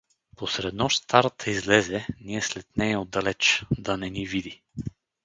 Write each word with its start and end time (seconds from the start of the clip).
Посред 0.37 0.73
нощ 0.73 0.97
старата 1.03 1.49
излезе, 1.51 2.07
ние 2.21 2.41
след 2.41 2.77
нея 2.77 2.99
отдалеч— 2.99 3.65
да 3.77 3.97
не 3.97 4.09
ни 4.09 4.25
види. 4.25 4.61